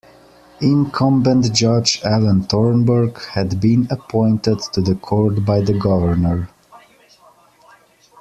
[0.61, 6.49] Incumbent Judge Alan Thornburg had been appointed to the court by the Governor.